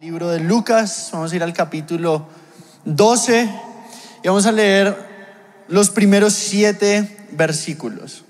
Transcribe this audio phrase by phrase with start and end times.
[0.00, 2.28] Libro de Lucas, vamos a ir al capítulo
[2.84, 3.50] 12
[4.22, 4.96] y vamos a leer
[5.66, 8.24] los primeros siete versículos.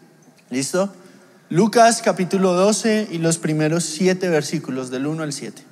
[0.48, 0.90] ¿Listo?
[1.50, 5.62] Lucas capítulo 12 y los primeros siete versículos del 1 al 7.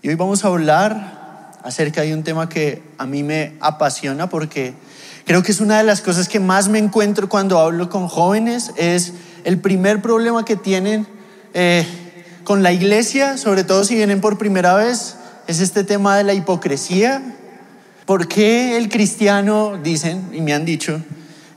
[0.00, 4.72] Y hoy vamos a hablar acerca de un tema que a mí me apasiona porque
[5.26, 8.72] creo que es una de las cosas que más me encuentro cuando hablo con jóvenes,
[8.78, 9.12] es
[9.44, 11.06] el primer problema que tienen
[11.52, 11.86] eh,
[12.44, 15.16] con la iglesia, sobre todo si vienen por primera vez,
[15.46, 17.22] es este tema de la hipocresía.
[18.06, 21.00] ¿Por qué el cristiano, dicen y me han dicho,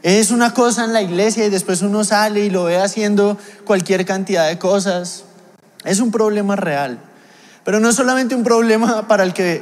[0.04, 4.05] es una cosa en la iglesia y después uno sale y lo ve haciendo cualquier
[4.05, 5.26] cantidad de cosas?
[5.84, 7.00] Es un problema real.
[7.63, 9.62] Pero no es solamente un problema para el que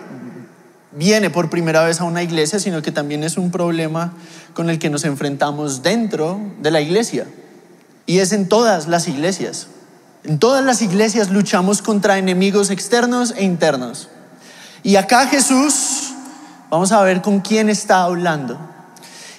[0.92, 4.14] viene por primera vez a una iglesia, sino que también es un problema
[4.54, 7.26] con el que nos enfrentamos dentro de la iglesia.
[8.06, 9.68] Y es en todas las iglesias.
[10.24, 14.10] En todas las iglesias luchamos contra enemigos externos e internos.
[14.86, 16.14] Y acá Jesús,
[16.70, 18.60] vamos a ver con quién está hablando.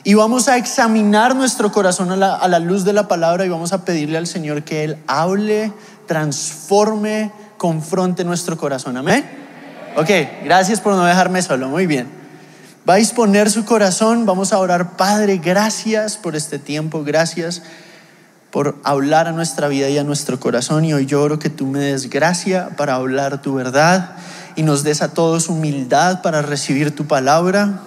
[0.03, 2.17] Y vamos a examinar nuestro corazón a
[2.49, 5.73] la, luz de la palabra y vamos a pedirle al Señor que Él hable,
[6.09, 8.97] transforme, confronte nuestro corazón.
[8.97, 9.25] Amén.
[9.97, 10.11] Ok,
[10.43, 11.69] gracias por no dejarme solo.
[11.69, 12.09] Muy bien.
[12.89, 14.27] Va a disponer su corazón.
[14.27, 17.05] Vamos a orar, Padre, gracias por este tiempo.
[17.05, 17.63] Gracias
[18.51, 20.85] por hablar a nuestra vida y a nuestro corazón.
[20.85, 24.17] Y hoy lloro que tú me des gracia para hablar tu verdad
[24.57, 27.81] y nos des a todos humildad para recibir tu palabra.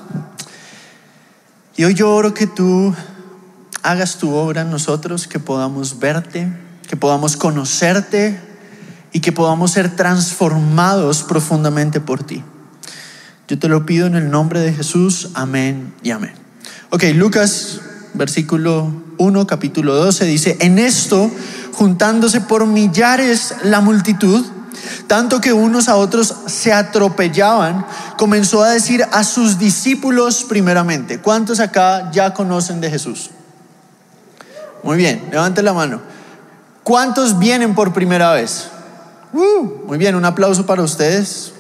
[1.76, 2.94] Y hoy yo oro que tú
[3.82, 6.52] hagas tu obra en nosotros, que podamos verte,
[6.88, 8.40] que podamos conocerte
[9.12, 12.44] y que podamos ser transformados profundamente por ti.
[13.48, 15.30] Yo te lo pido en el nombre de Jesús.
[15.34, 16.34] Amén y amén.
[16.92, 17.82] Ok, Lucas,
[18.14, 21.32] versículo 1, capítulo 12, dice, en esto,
[21.74, 24.46] juntándose por millares la multitud,
[25.08, 27.86] tanto que unos a otros se atropellaban,
[28.18, 31.20] comenzó a decir a sus discípulos primeramente.
[31.20, 33.32] ¿Cuántos acá ya conocen de Jesús?
[34.84, 36.02] Muy bien, levante la mano.
[36.84, 38.70] ¿Cuántos vienen por primera vez?
[39.34, 41.52] Uh, muy bien, un aplauso para ustedes.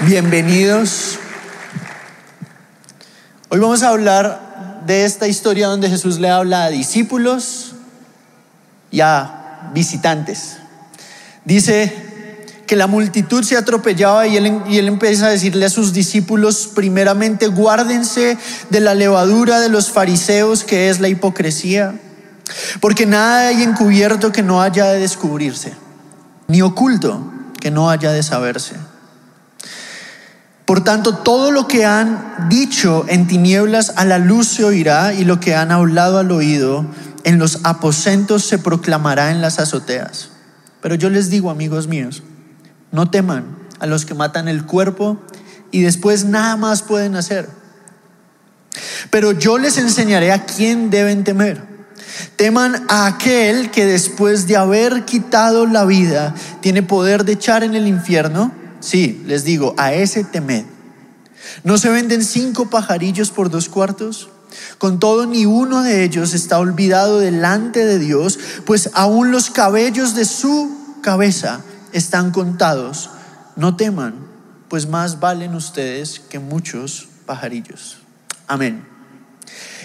[0.00, 1.18] Bienvenidos.
[3.48, 7.72] Hoy vamos a hablar de esta historia donde Jesús le habla a discípulos
[8.90, 9.37] y a
[9.72, 10.58] visitantes.
[11.44, 11.94] Dice
[12.66, 16.70] que la multitud se atropellaba y él, y él empieza a decirle a sus discípulos,
[16.74, 18.36] primeramente, guárdense
[18.70, 21.98] de la levadura de los fariseos, que es la hipocresía,
[22.80, 25.72] porque nada hay encubierto que no haya de descubrirse,
[26.46, 28.76] ni oculto que no haya de saberse.
[30.68, 35.24] Por tanto, todo lo que han dicho en tinieblas a la luz se oirá y
[35.24, 36.84] lo que han hablado al oído
[37.24, 40.30] en los aposentos se proclamará en las azoteas.
[40.80, 42.22] Pero yo les digo, amigos míos,
[42.92, 45.18] no teman a los que matan el cuerpo
[45.70, 47.48] y después nada más pueden hacer.
[49.10, 51.62] Pero yo les enseñaré a quién deben temer.
[52.36, 57.74] Teman a aquel que después de haber quitado la vida tiene poder de echar en
[57.74, 58.52] el infierno.
[58.80, 60.64] Sí, les digo, a ese temed.
[61.64, 64.30] ¿No se venden cinco pajarillos por dos cuartos?
[64.78, 70.14] Con todo, ni uno de ellos está olvidado delante de Dios, pues aún los cabellos
[70.14, 71.60] de su cabeza
[71.92, 73.10] están contados.
[73.56, 74.14] No teman,
[74.68, 77.98] pues más valen ustedes que muchos pajarillos.
[78.46, 78.86] Amén.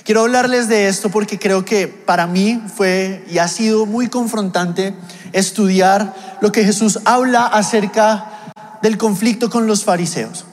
[0.04, 4.94] Quiero hablarles de esto porque creo que para mí fue y ha sido muy confrontante
[5.32, 10.46] estudiar lo que Jesús habla acerca del conflicto con los fariseos.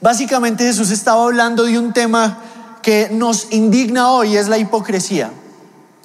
[0.00, 2.42] Básicamente Jesús estaba hablando de un tema
[2.88, 5.30] que nos indigna hoy es la hipocresía.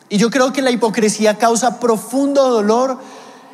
[0.10, 3.00] Y yo creo que la hipocresía causa profundo dolor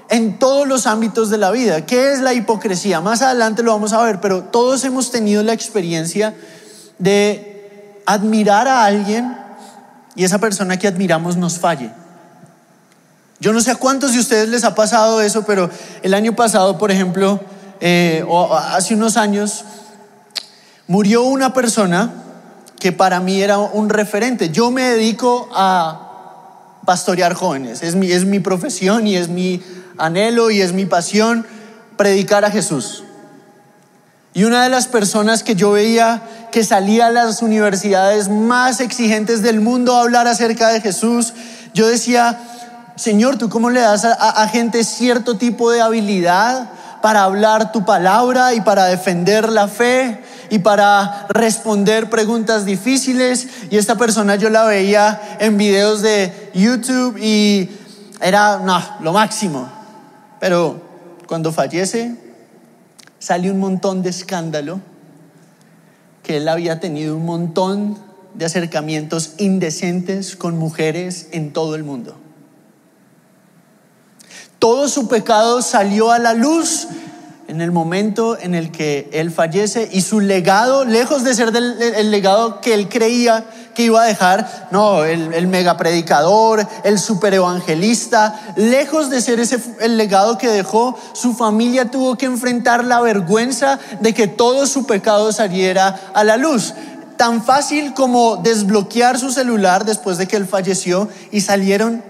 [0.09, 1.85] en todos los ámbitos de la vida.
[1.85, 3.01] ¿Qué es la hipocresía?
[3.01, 6.33] Más adelante lo vamos a ver, pero todos hemos tenido la experiencia
[6.97, 9.37] de admirar a alguien
[10.15, 11.91] y esa persona que admiramos nos falle.
[13.39, 15.69] Yo no sé a cuántos de ustedes les ha pasado eso, pero
[16.01, 17.39] el año pasado, por ejemplo,
[17.79, 19.65] eh, o hace unos años,
[20.87, 22.25] murió una persona
[22.79, 24.49] que para mí era un referente.
[24.49, 26.09] Yo me dedico a
[26.85, 29.61] pastorear jóvenes, es mi, es mi profesión y es mi
[29.97, 31.45] anhelo y es mi pasión
[31.97, 33.03] predicar a Jesús.
[34.33, 36.21] Y una de las personas que yo veía
[36.51, 41.33] que salía a las universidades más exigentes del mundo a hablar acerca de Jesús,
[41.73, 42.39] yo decía,
[42.95, 46.69] Señor, ¿tú cómo le das a, a gente cierto tipo de habilidad
[47.01, 50.23] para hablar tu palabra y para defender la fe?
[50.49, 53.47] Y para responder preguntas difíciles.
[53.69, 57.69] Y esta persona yo la veía en videos de YouTube y
[58.21, 59.69] era no, lo máximo.
[60.39, 60.81] Pero
[61.27, 62.15] cuando fallece,
[63.19, 64.79] sale un montón de escándalo,
[66.23, 67.97] que él había tenido un montón
[68.33, 72.15] de acercamientos indecentes con mujeres en todo el mundo.
[74.59, 76.87] Todo su pecado salió a la luz
[77.49, 82.11] en el momento en el que él fallece y su legado, lejos de ser el
[82.11, 83.43] legado que él creía
[83.73, 89.39] que iba a dejar, no, el, el mega predicador, el super evangelista, lejos de ser
[89.39, 94.67] ese el legado que dejó, su familia tuvo que enfrentar la vergüenza de que todo
[94.67, 96.75] su pecado saliera a la luz.
[97.17, 102.03] Tan fácil como desbloquear su celular después de que él falleció y salieron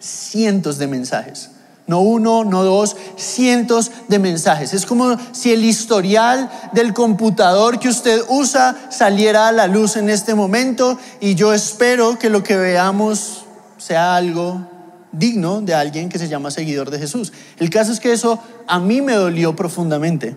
[0.00, 1.50] cientos de mensajes
[1.86, 4.74] no uno, no dos, cientos de mensajes.
[4.74, 10.10] Es como si el historial del computador que usted usa saliera a la luz en
[10.10, 13.44] este momento y yo espero que lo que veamos
[13.78, 14.66] sea algo
[15.12, 17.32] digno de alguien que se llama seguidor de Jesús.
[17.58, 20.36] El caso es que eso a mí me dolió profundamente.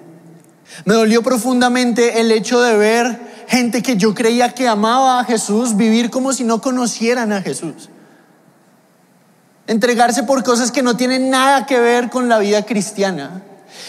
[0.86, 5.75] Me dolió profundamente el hecho de ver gente que yo creía que amaba a Jesús
[5.75, 7.90] vivir como si no conocieran a Jesús
[9.69, 13.44] entregarse por cosas que no tienen nada que ver con la vida cristiana.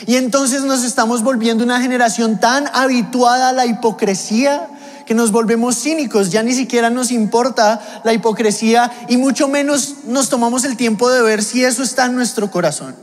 [0.07, 4.69] Y entonces nos estamos volviendo una generación tan habituada a la hipocresía
[5.07, 10.29] que nos volvemos cínicos, ya ni siquiera nos importa la hipocresía y mucho menos nos
[10.29, 12.95] tomamos el tiempo de ver si eso está en nuestro corazón.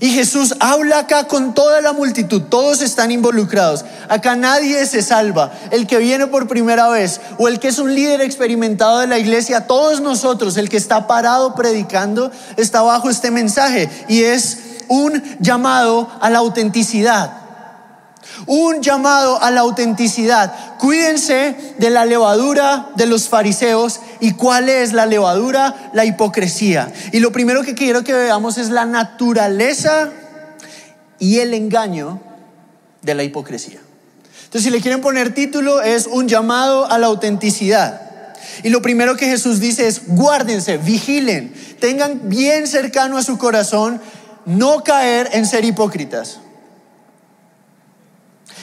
[0.00, 3.84] Y Jesús habla acá con toda la multitud, todos están involucrados.
[4.08, 5.52] Acá nadie se salva.
[5.70, 9.18] El que viene por primera vez o el que es un líder experimentado de la
[9.18, 14.58] iglesia, todos nosotros, el que está parado predicando, está bajo este mensaje y es
[14.88, 17.39] un llamado a la autenticidad.
[18.46, 20.78] Un llamado a la autenticidad.
[20.78, 24.00] Cuídense de la levadura de los fariseos.
[24.20, 25.90] ¿Y cuál es la levadura?
[25.92, 26.92] La hipocresía.
[27.12, 30.10] Y lo primero que quiero que veamos es la naturaleza
[31.18, 32.20] y el engaño
[33.02, 33.80] de la hipocresía.
[34.44, 38.00] Entonces, si le quieren poner título, es un llamado a la autenticidad.
[38.64, 44.00] Y lo primero que Jesús dice es, guárdense, vigilen, tengan bien cercano a su corazón
[44.46, 46.40] no caer en ser hipócritas.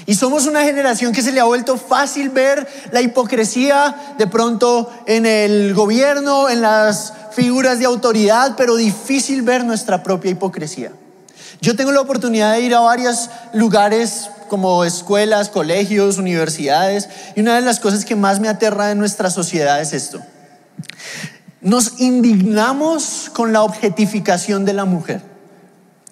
[0.08, 4.90] Y somos una generación que se le ha vuelto fácil ver la hipocresía de pronto
[5.06, 10.94] en el gobierno, en las figuras de autoridad, pero difícil ver nuestra propia hipocresía.
[11.60, 17.56] Yo tengo la oportunidad de ir a varios lugares como escuelas, colegios, universidades, y una
[17.56, 20.22] de las cosas que más me aterra en nuestra sociedad es esto.
[21.60, 25.37] Nos indignamos con la objetificación de la mujer.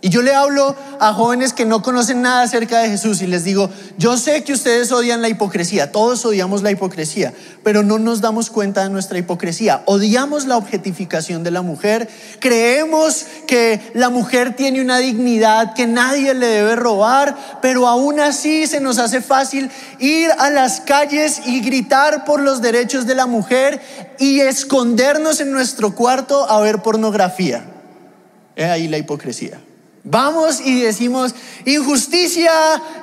[0.06, 3.44] Y yo le hablo a jóvenes que no conocen nada acerca de Jesús y les
[3.44, 8.22] digo, yo sé que ustedes odian la hipocresía, todos odiamos la hipocresía, pero no nos
[8.22, 9.82] damos cuenta de nuestra hipocresía.
[9.88, 12.08] Odiamos la objetificación de la mujer,
[12.38, 18.68] creemos que la mujer tiene una dignidad que nadie le debe robar, pero aún así
[18.68, 23.26] se nos hace fácil ir a las calles y gritar por los derechos de la
[23.26, 23.82] mujer
[24.20, 27.66] y escondernos en nuestro cuarto a ver pornografía.
[28.56, 29.60] Es ahí la hipocresía.
[30.08, 31.34] Vamos y decimos,
[31.66, 32.52] injusticia,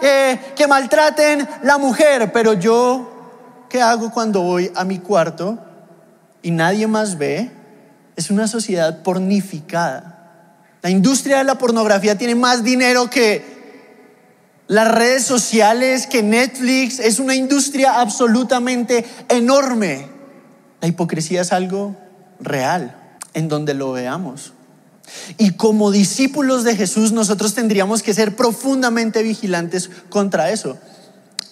[0.00, 5.58] eh, que maltraten la mujer, pero yo, ¿qué hago cuando voy a mi cuarto
[6.42, 7.50] y nadie más ve?
[8.14, 10.12] Es una sociedad pornificada.
[10.80, 13.44] La industria de la pornografía tiene más dinero que
[14.68, 17.00] las redes sociales, que Netflix.
[17.00, 20.06] Es una industria absolutamente enorme.
[20.80, 21.96] La hipocresía es algo
[22.38, 22.96] real,
[23.34, 24.52] en donde lo veamos.
[25.38, 30.78] Y como discípulos de Jesús nosotros tendríamos que ser profundamente vigilantes contra eso.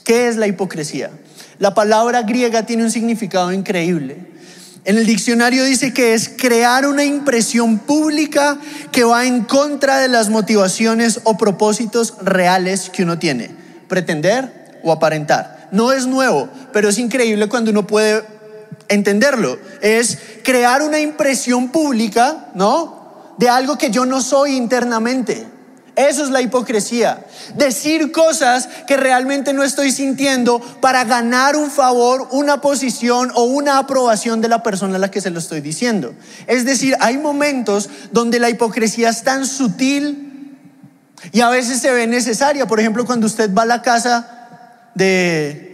[0.04, 1.10] ¿Qué es la hipocresía?
[1.58, 4.30] La palabra griega tiene un significado increíble.
[4.84, 8.58] En el diccionario dice que es crear una impresión pública
[8.92, 13.50] que va en contra de las motivaciones o propósitos reales que uno tiene.
[13.88, 15.68] Pretender o aparentar.
[15.70, 18.24] No es nuevo, pero es increíble cuando uno puede
[18.88, 19.58] entenderlo.
[19.82, 22.99] Es crear una impresión pública, ¿no?
[23.40, 25.46] De algo que yo no soy internamente.
[25.96, 27.24] Eso es la hipocresía.
[27.54, 33.78] Decir cosas que realmente no estoy sintiendo para ganar un favor, una posición o una
[33.78, 36.14] aprobación de la persona a la que se lo estoy diciendo.
[36.46, 40.58] Es decir, hay momentos donde la hipocresía es tan sutil
[41.32, 42.66] y a veces se ve necesaria.
[42.66, 45.69] Por ejemplo, cuando usted va a la casa de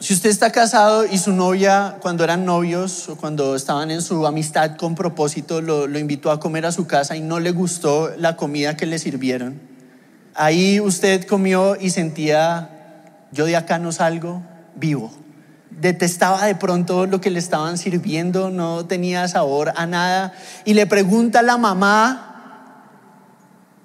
[0.00, 4.26] si usted está casado y su novia, cuando eran novios o cuando estaban en su
[4.26, 8.36] amistad con propósito, lo, invitó a comer a su casa y no le gustó la
[8.36, 9.60] comida que le sirvieron,
[10.34, 12.70] ahí usted comió y sentía,
[13.32, 14.42] yo de acá no salgo
[14.76, 15.12] vivo.
[15.70, 20.32] Detestaba de pronto lo que le estaban sirviendo, no tenía sabor a nada.
[20.64, 22.28] Y le pregunta a la mamá,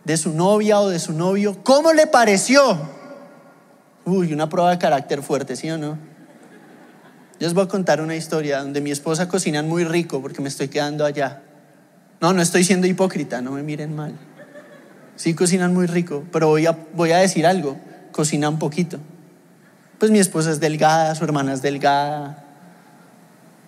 [0.04, 3.03] de su novia o de su novio, ¿cómo le pareció?
[4.06, 5.98] Uy, una prueba de carácter fuerte, ¿sí o no?
[7.40, 10.50] Yo os voy a contar una historia donde mi esposa cocina muy rico porque me
[10.50, 11.42] estoy quedando allá.
[12.22, 14.14] No, no estoy siendo hipócrita, no me miren mal.
[15.16, 17.78] Sí cocinan muy rico, pero voy a, voy a decir algo,
[18.12, 19.00] cocinan poquito.
[20.00, 22.44] Pues mi esposa es delgada, su hermana es delgada.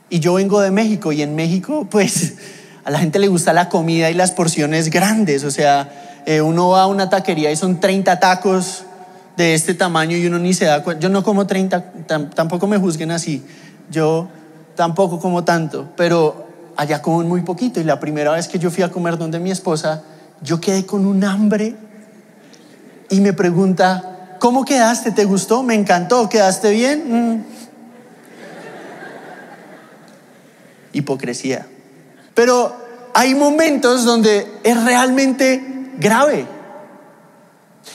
[0.10, 2.36] Y yo vengo de México y en México pues
[2.84, 5.44] a la gente le gusta la comida y las porciones grandes.
[5.44, 8.86] O sea, eh, uno va a una taquería y son 30 tacos
[9.38, 11.01] de este tamaño y uno ni se da cuenta.
[11.01, 11.92] Yo no como 30,
[12.34, 13.44] tampoco me juzguen así.
[13.92, 14.27] Yo
[14.75, 17.80] tampoco como tanto, pero allá como muy poquito.
[17.80, 20.04] Y la primera vez que yo fui a comer donde mi esposa,
[20.42, 21.75] yo quedé con un hambre
[23.10, 25.12] y me pregunta, ¿cómo quedaste?
[25.12, 25.63] ¿Te gustó?
[25.63, 26.27] Me encantó.
[26.30, 27.36] ¿Quedaste bien?
[27.36, 27.44] Mm.
[30.94, 31.68] Hipocresía.
[32.34, 32.75] Pero
[33.13, 36.54] hay momentos donde es realmente grave.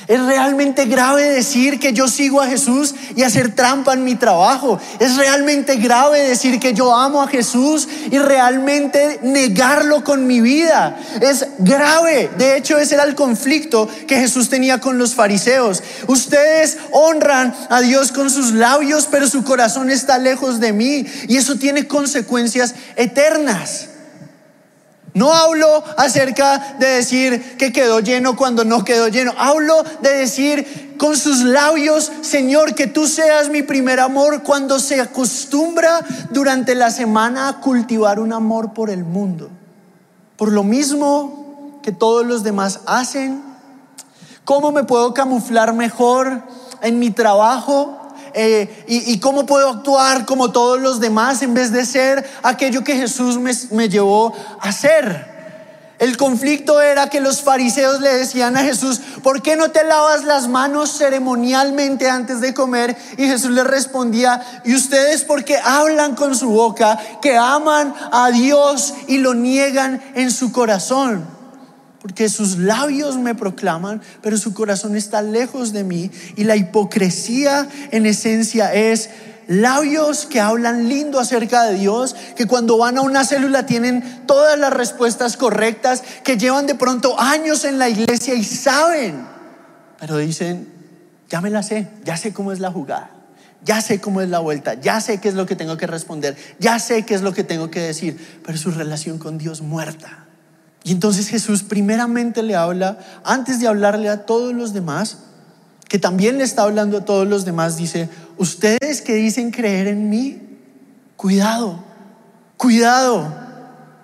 [0.07, 4.81] Es realmente grave decir que yo sigo a Jesús y hacer trampa en mi trabajo.
[4.99, 10.99] Es realmente grave decir que yo amo a Jesús y realmente negarlo con mi vida.
[11.21, 12.31] Es grave.
[12.39, 15.83] De hecho, ese era el conflicto que Jesús tenía con los fariseos.
[16.07, 21.07] Ustedes honran a Dios con sus labios, pero su corazón está lejos de mí.
[21.29, 23.91] Y eso tiene consecuencias eternas.
[25.15, 29.35] No hablo acerca de decir que quedó lleno cuando no quedó lleno.
[29.39, 35.01] Hablo de decir con sus labios, Señor, que tú seas mi primer amor cuando se
[35.01, 36.01] acostumbra
[36.31, 39.51] durante la semana a cultivar un amor por el mundo.
[40.37, 43.43] Por lo mismo que todos los demás hacen.
[44.45, 46.43] ¿Cómo me puedo camuflar mejor
[46.83, 48.00] en mi trabajo?
[48.35, 52.95] Eh, y, cómo puedo actuar como todos los demás en vez de ser aquello que
[52.95, 55.31] Jesús me, me llevó a ser.
[55.99, 60.25] El conflicto era que los fariseos le decían a Jesús, ¿por qué no te lavas
[60.25, 62.97] las manos ceremonialmente antes de comer?
[63.19, 68.31] Y Jesús les respondía, ¿y ustedes por qué hablan con su boca que aman a
[68.31, 71.40] Dios y lo niegan en su corazón?
[72.01, 76.11] Porque sus labios me proclaman, pero su corazón está lejos de mí.
[76.37, 79.11] Y la hipocresía en esencia es
[79.47, 84.59] labios que hablan lindo acerca de Dios, que cuando van a una célula tienen todas
[84.59, 89.27] las respuestas correctas, que llevan de pronto años en la iglesia y saben,
[89.99, 90.69] pero dicen,
[91.29, 93.11] ya me la sé, ya sé cómo es la jugada.
[93.63, 96.35] Ya sé cómo es la vuelta, ya sé qué es lo que tengo que responder,
[96.59, 100.30] ya sé qué es lo que tengo que decir, pero su relación con Dios muerta.
[100.91, 105.19] Y entonces Jesús primeramente le habla, antes de hablarle a todos los demás,
[105.89, 110.11] que también le está hablando a todos los demás, dice, ustedes que dicen creer en
[110.11, 110.41] mí,
[111.15, 111.79] cuidado,
[112.57, 113.33] cuidado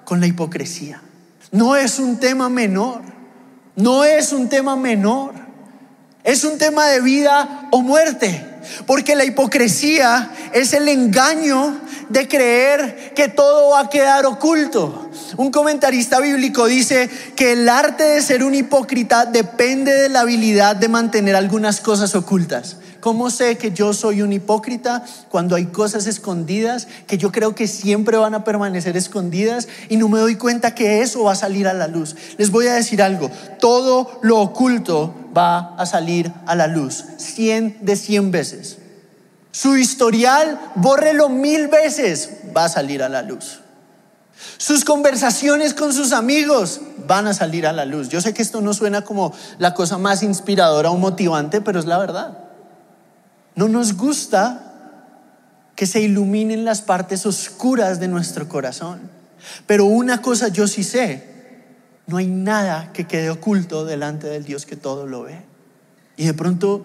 [0.04, 1.02] con la hipocresía.
[1.50, 3.00] No es un tema menor,
[3.74, 5.32] no es un tema menor,
[6.22, 8.46] es un tema de vida o muerte.
[8.86, 15.05] Porque la hipocresía es el engaño de creer que todo va a quedar oculto.
[15.36, 20.76] Un comentarista bíblico dice que el arte de ser un hipócrita depende de la habilidad
[20.76, 22.76] de mantener algunas cosas ocultas.
[23.00, 27.68] ¿Cómo sé que yo soy un hipócrita cuando hay cosas escondidas que yo creo que
[27.68, 31.68] siempre van a permanecer escondidas y no me doy cuenta que eso va a salir
[31.68, 32.16] a la luz?
[32.36, 33.30] Les voy a decir algo,
[33.60, 38.78] todo lo oculto va a salir a la luz, 100 de 100 veces.
[39.52, 43.60] Su historial, bórrelo mil veces, va a salir a la luz.
[44.58, 48.08] Sus conversaciones con sus amigos van a salir a la luz.
[48.08, 51.86] Yo sé que esto no suena como la cosa más inspiradora o motivante, pero es
[51.86, 52.38] la verdad.
[53.54, 54.66] No nos gusta
[55.74, 59.10] que se iluminen las partes oscuras de nuestro corazón.
[59.66, 61.36] Pero una cosa yo sí sé,
[62.06, 65.44] no hay nada que quede oculto delante del Dios que todo lo ve.
[66.16, 66.84] Y de pronto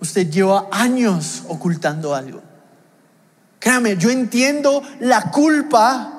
[0.00, 2.42] usted lleva años ocultando algo.
[3.58, 6.17] Créame, yo entiendo la culpa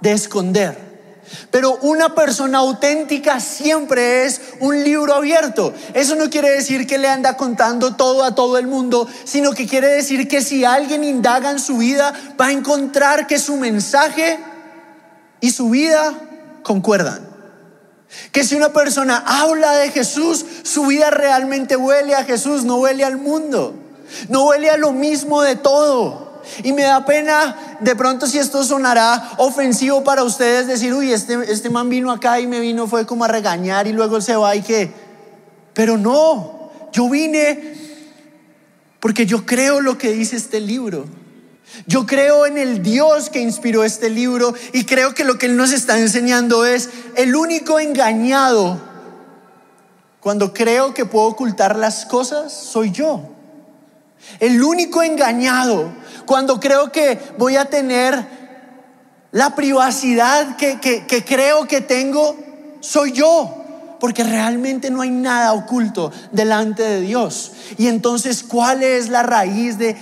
[0.00, 0.90] de esconder.
[1.50, 5.72] Pero una persona auténtica siempre es un libro abierto.
[5.94, 9.66] Eso no quiere decir que le anda contando todo a todo el mundo, sino que
[9.66, 14.38] quiere decir que si alguien indaga en su vida, va a encontrar que su mensaje
[15.40, 16.14] y su vida
[16.62, 17.28] concuerdan.
[18.32, 23.04] Que si una persona habla de Jesús, su vida realmente huele a Jesús, no huele
[23.04, 23.74] al mundo,
[24.28, 26.29] no huele a lo mismo de todo.
[26.62, 31.38] Y me da pena, de pronto si esto sonará ofensivo para ustedes, decir, uy, este,
[31.50, 34.54] este man vino acá y me vino, fue como a regañar y luego se va
[34.56, 34.92] y que...
[35.74, 37.74] Pero no, yo vine
[38.98, 41.06] porque yo creo lo que dice este libro.
[41.86, 45.56] Yo creo en el Dios que inspiró este libro y creo que lo que Él
[45.56, 48.90] nos está enseñando es el único engañado
[50.20, 53.22] cuando creo que puedo ocultar las cosas, soy yo.
[54.38, 55.90] El único engañado,
[56.30, 58.24] cuando creo que voy a tener
[59.32, 62.36] la privacidad que, que creo que tengo,
[62.78, 67.50] soy yo porque realmente no hay nada oculto delante de Dios.
[67.78, 69.96] Y entonces, ¿cuál es la raíz de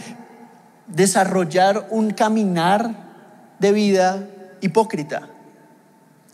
[0.86, 4.28] desarrollar un caminar de vida
[4.60, 5.30] hipócrita?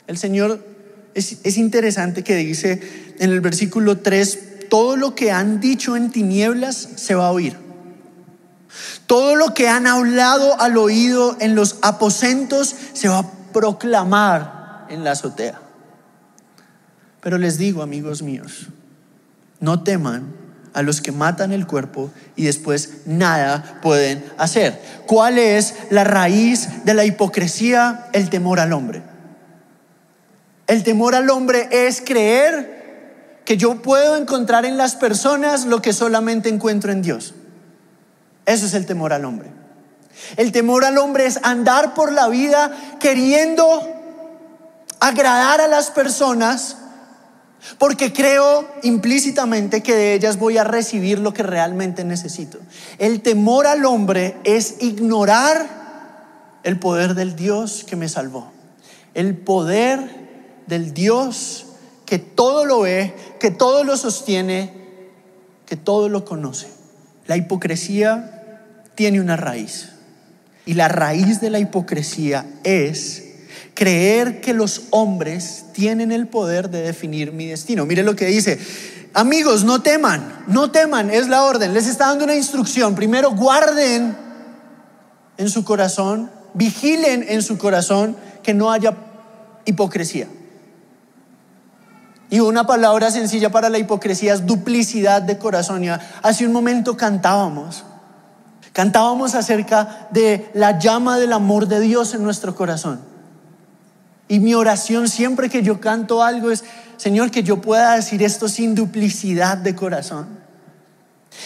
[0.08, 0.66] El Señor
[1.14, 6.74] es, interesante que dice en el versículo 3, todo lo que han dicho en tinieblas
[6.96, 7.63] se va a oír.
[9.06, 15.04] Todo lo que han hablado al oído en los aposentos se va a proclamar en
[15.04, 15.60] la azotea.
[17.20, 18.66] Pero les digo, amigos míos,
[19.60, 20.34] no teman
[20.74, 24.78] a los que matan el cuerpo y después nada pueden hacer.
[25.06, 28.08] ¿Cuál es la raíz de la hipocresía?
[28.12, 29.02] El temor al hombre.
[30.66, 35.92] El temor al hombre es creer que yo puedo encontrar en las personas lo que
[35.92, 37.34] solamente encuentro en Dios.
[38.46, 39.50] Eso es el temor al hombre.
[40.36, 42.70] El temor al hombre es andar por la vida
[43.00, 43.82] queriendo
[45.00, 46.76] agradar a las personas
[47.78, 52.58] porque creo implícitamente que de ellas voy a recibir lo que realmente necesito.
[52.98, 55.66] El temor al hombre es ignorar
[56.62, 58.50] el poder del Dios que me salvó.
[59.14, 61.66] El poder del Dios
[62.06, 64.72] que todo lo ve, que todo lo sostiene,
[65.66, 66.68] que todo lo conoce.
[67.26, 68.33] La hipocresía
[68.94, 69.90] tiene una raíz.
[70.66, 73.22] Y la raíz de la hipocresía es
[73.74, 77.84] creer que los hombres tienen el poder de definir mi destino.
[77.86, 78.58] Mire lo que dice.
[79.12, 81.72] Amigos, no teman, no teman, es la orden.
[81.72, 82.94] Les está dando una instrucción.
[82.94, 84.16] Primero, guarden
[85.36, 88.96] en su corazón, vigilen en su corazón que no haya
[89.64, 90.26] hipocresía.
[92.30, 95.84] Y una palabra sencilla para la hipocresía es duplicidad de corazón.
[96.22, 97.84] hace un momento cantábamos.
[98.74, 103.00] Cantábamos acerca de la llama del amor de Dios en nuestro corazón.
[104.26, 106.64] Y mi oración siempre que yo canto algo es,
[106.96, 110.26] Señor, que yo pueda decir esto sin duplicidad de corazón.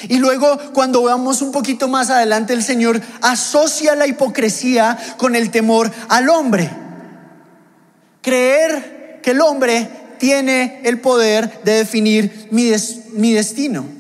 [0.08, 5.50] Y luego cuando veamos un poquito más adelante, el Señor asocia la hipocresía con el
[5.50, 6.70] temor al hombre.
[8.22, 12.72] Creer que el hombre tiene el poder de definir mi,
[13.12, 13.97] mi destino.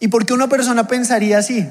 [0.00, 1.66] ¿Y por qué una persona pensaría así?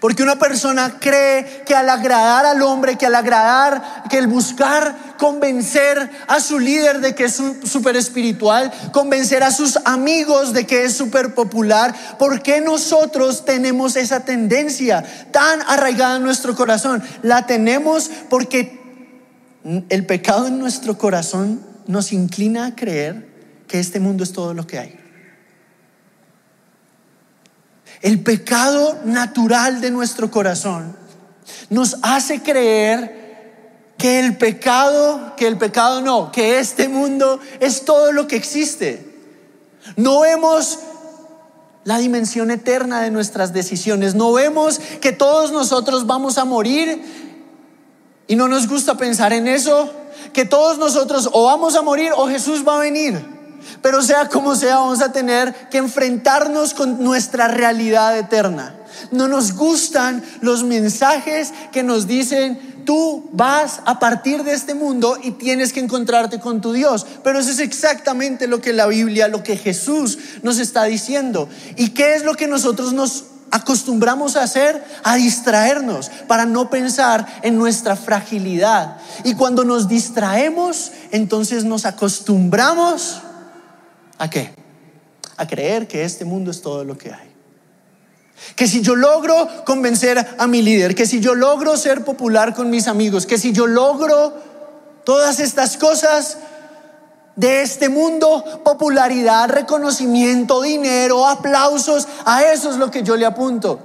[0.00, 5.14] Porque una persona cree que al agradar al hombre, que al agradar, que el buscar
[5.18, 10.84] convencer a su líder de que es súper espiritual, convencer a sus amigos de que
[10.84, 17.02] es súper popular, ¿por qué nosotros tenemos esa tendencia tan arraigada en nuestro corazón?
[17.22, 18.80] La tenemos porque
[19.88, 23.28] el pecado en nuestro corazón nos inclina a creer
[23.68, 25.03] que este mundo es todo lo que hay.
[28.04, 30.94] El pecado natural de nuestro corazón
[31.70, 38.12] nos hace creer que el pecado, que el pecado no, que este mundo es todo
[38.12, 39.10] lo que existe.
[39.96, 40.80] No vemos
[41.84, 44.14] la dimensión eterna de nuestras decisiones.
[44.14, 47.02] No vemos que todos nosotros vamos a morir
[48.26, 49.90] y no nos gusta pensar en eso.
[50.34, 53.33] Que todos nosotros o vamos a morir o Jesús va a venir.
[53.82, 58.74] Pero sea como sea, vamos a tener que enfrentarnos con nuestra realidad eterna.
[59.10, 65.18] No nos gustan los mensajes que nos dicen, tú vas a partir de este mundo
[65.22, 67.06] y tienes que encontrarte con tu Dios.
[67.22, 71.48] Pero eso es exactamente lo que la Biblia, lo que Jesús nos está diciendo.
[71.76, 74.84] ¿Y qué es lo que nosotros nos acostumbramos a hacer?
[75.02, 78.98] A distraernos para no pensar en nuestra fragilidad.
[79.24, 83.20] Y cuando nos distraemos, entonces nos acostumbramos
[84.18, 84.54] ¿A qué?
[85.36, 87.32] A creer que este mundo es todo lo que hay.
[88.56, 92.70] Que si yo logro convencer a mi líder, que si yo logro ser popular con
[92.70, 94.34] mis amigos, que si yo logro
[95.04, 96.38] todas estas cosas
[97.36, 103.80] de este mundo, popularidad, reconocimiento, dinero, aplausos, a eso es lo que yo le apunto.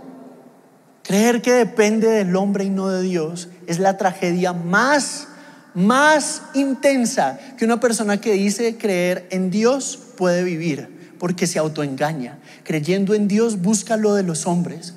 [1.03, 5.28] Creer que depende del hombre y no de Dios es la tragedia más,
[5.73, 12.39] más intensa que una persona que dice creer en Dios puede vivir porque se autoengaña.
[12.63, 14.93] Creyendo en Dios busca lo de los hombres.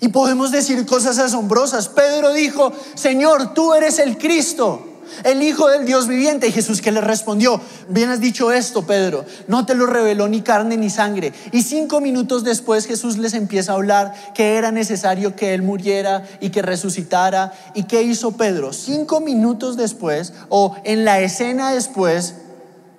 [0.00, 1.88] Y podemos decir cosas asombrosas.
[1.88, 4.87] Pedro dijo, Señor, tú eres el Cristo,
[5.24, 6.48] el Hijo del Dios viviente.
[6.48, 10.42] Y Jesús que le respondió, bien has dicho esto, Pedro, no te lo reveló ni
[10.42, 11.32] carne ni sangre.
[11.52, 16.24] Y cinco minutos después Jesús les empieza a hablar que era necesario que Él muriera
[16.40, 17.52] y que resucitara.
[17.74, 18.72] ¿Y qué hizo Pedro?
[18.72, 22.34] Cinco minutos después, o en la escena después,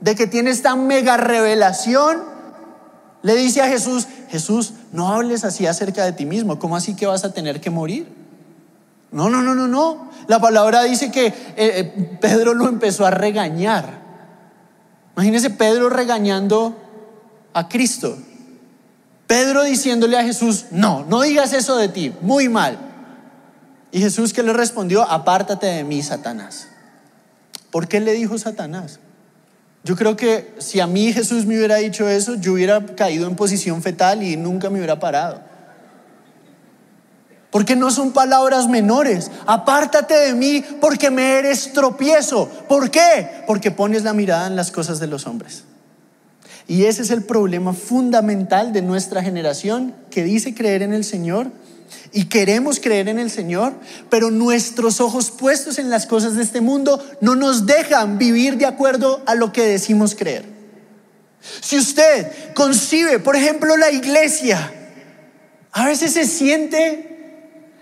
[0.02, 2.24] de que tiene esta mega revelación,
[3.22, 7.06] le dice a Jesús, Jesús, no hables así acerca de ti mismo, ¿cómo así que
[7.06, 8.19] vas a tener que morir?
[9.12, 10.10] No, no, no, no, no.
[10.28, 14.00] La palabra dice que eh, eh, Pedro lo empezó a regañar.
[15.16, 16.78] Imagínese Pedro regañando
[17.54, 18.18] a Cristo.
[19.28, 22.78] Pedro diciéndole a Jesús, no, no digas eso de ti, muy mal.
[23.92, 26.68] Y Jesús que le respondió, apártate de mí, Satanás.
[27.72, 29.00] ¿Por qué le dijo Satanás?
[29.84, 33.36] Yo creo que si a mí Jesús me hubiera dicho eso, yo hubiera caído en
[33.36, 35.42] posición fetal y nunca me hubiera parado.
[37.52, 39.32] Porque no son palabras menores.
[39.48, 42.48] Apártate de mí porque me eres tropiezo.
[42.68, 43.44] ¿Por qué?
[43.48, 45.64] Porque pones la mirada en las cosas de los hombres.
[46.68, 51.48] Y ese es el problema fundamental de nuestra generación que dice creer en el Señor
[52.14, 53.74] y queremos creer en el Señor,
[54.12, 58.68] pero nuestros ojos puestos en las cosas de este mundo no nos dejan vivir de
[58.68, 60.46] acuerdo a lo que decimos creer.
[61.62, 64.72] Si usted concibe, por ejemplo, la iglesia,
[65.72, 67.19] a veces se siente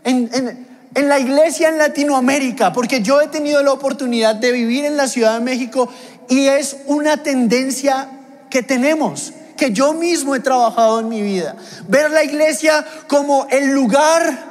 [0.07, 5.07] en, la iglesia en Latinoamérica, porque yo he tenido la oportunidad de vivir en la
[5.07, 5.89] Ciudad de México
[6.29, 8.09] y es una tendencia
[8.49, 11.55] que tenemos, que yo mismo he trabajado en mi vida.
[11.87, 14.45] Ver la iglesia como el lugar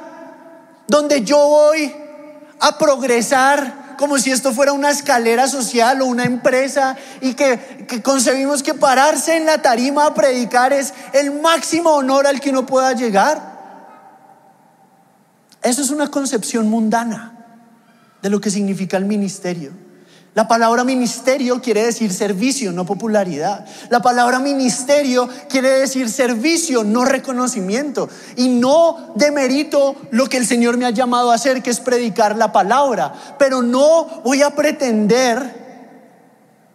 [0.87, 1.93] donde yo voy
[2.59, 8.03] a progresar, como si esto fuera una escalera social o una empresa y que, que,
[8.03, 12.65] concebimos que pararse en la tarima a predicar es el máximo honor al que uno
[12.65, 13.56] pueda llegar.
[15.67, 17.45] Eso es una concepción mundana
[18.21, 19.71] de lo que significa el ministerio.
[20.33, 23.65] La palabra ministerio quiere decir servicio, no popularidad.
[23.89, 28.07] La palabra ministerio quiere decir servicio, no reconocimiento.
[28.37, 32.37] Y no demerito lo que el Señor me ha llamado a hacer, que es predicar
[32.37, 33.13] la palabra.
[33.37, 35.41] Pero no voy a pretender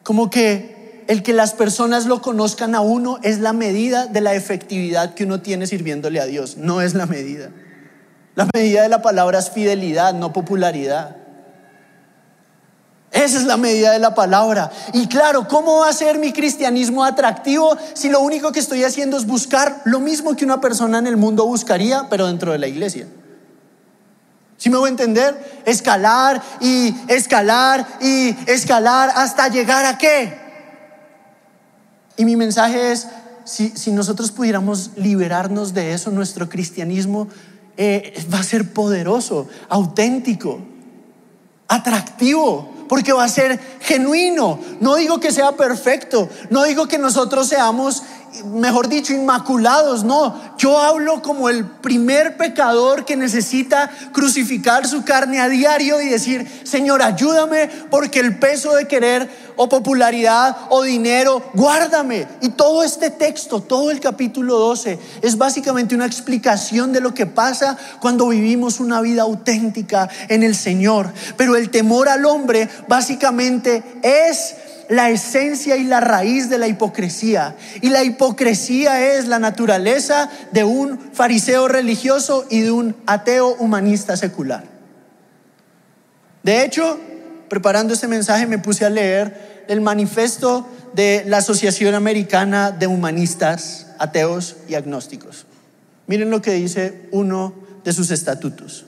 [0.02, 4.34] como que el que las personas lo conozcan a uno es la medida de la
[4.34, 6.58] efectividad que uno tiene sirviéndole a Dios.
[6.58, 7.48] No es la medida.
[8.34, 11.16] La medida de la palabra es fidelidad, no popularidad.
[13.12, 14.72] Esa es la medida de la palabra.
[14.94, 19.18] Y claro, ¿cómo va a ser mi cristianismo atractivo si lo único que estoy haciendo
[19.18, 22.68] es buscar lo mismo que una persona en el mundo buscaría, pero dentro de la
[22.68, 23.06] iglesia?
[24.56, 25.62] Si me voy a entender?
[25.66, 30.40] Escalar y escalar y escalar hasta llegar a qué?
[32.16, 33.08] Y mi mensaje es,
[33.44, 37.28] si, si nosotros pudiéramos liberarnos de eso, nuestro cristianismo
[37.76, 40.60] eh, va a ser poderoso, auténtico,
[41.68, 44.58] atractivo, porque va a ser genuino.
[44.80, 48.02] No digo que sea perfecto, no digo que nosotros seamos
[48.44, 50.04] mejor dicho, inmaculados.
[50.04, 56.08] No, yo hablo como el primer pecador que necesita crucificar su carne a diario y
[56.08, 62.26] decir, Señor, ayúdame porque el peso de querer o popularidad o dinero, guárdame.
[62.40, 67.26] Y todo este texto, todo el capítulo 12, es básicamente una explicación de lo que
[67.26, 71.12] pasa cuando vivimos una vida auténtica en el Señor.
[71.36, 74.54] Pero el temor al hombre básicamente es
[74.88, 77.56] la esencia y la raíz de la hipocresía.
[77.80, 84.16] Y la hipocresía es la naturaleza de un fariseo religioso y de un ateo humanista
[84.16, 84.64] secular.
[86.42, 86.98] De hecho,
[87.48, 93.86] preparando este mensaje me puse a leer el manifiesto de la Asociación Americana de Humanistas,
[93.98, 95.46] Ateos y Agnósticos.
[96.06, 98.86] Miren lo que dice uno de sus estatutos.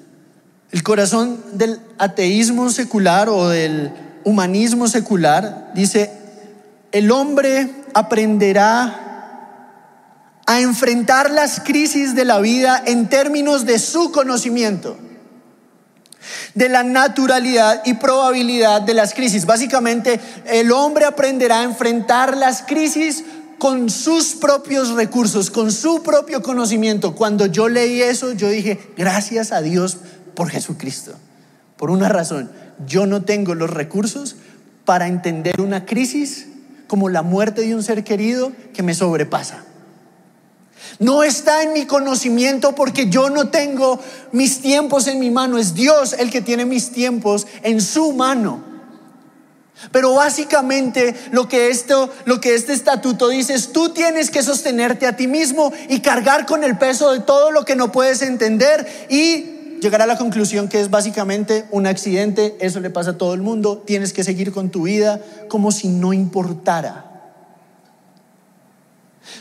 [0.73, 3.93] El corazón del ateísmo secular o del
[4.25, 6.11] humanismo secular, dice,
[6.93, 9.01] el hombre aprenderá
[10.47, 14.97] a enfrentar las crisis de la vida en términos de su conocimiento,
[16.55, 19.47] de la naturalidad y probabilidad de las crisis.
[19.47, 23.25] Básicamente, el hombre aprenderá a enfrentar las crisis
[23.59, 27.15] con sus propios recursos, con su propio conocimiento.
[27.15, 29.99] Cuando yo leí eso, yo dije, gracias a Dios
[30.35, 31.13] por Jesucristo,
[31.85, 32.51] por una razón
[32.87, 34.37] yo no tengo los recursos
[34.87, 36.47] para entender una crisis
[36.87, 39.63] como la muerte de un ser querido que me sobrepasa.
[40.99, 44.01] No está en mi conocimiento porque yo no tengo
[44.33, 48.65] mis tiempos en mi mano, es Dios el que tiene mis tiempos en su mano.
[49.93, 55.07] Pero básicamente lo que esto, lo que este estatuto dice es tú tienes que sostenerte
[55.07, 59.07] a ti mismo y cargar con el peso de todo lo que no puedes entender
[59.11, 59.54] y
[59.85, 63.43] llegar a la conclusión que es básicamente un accidente, eso le pasa a todo el
[63.43, 67.11] mundo, tienes que seguir con tu vida como si no importara.